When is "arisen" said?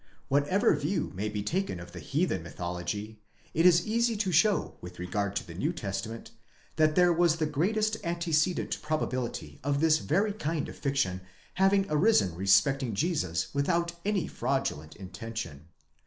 11.87-12.33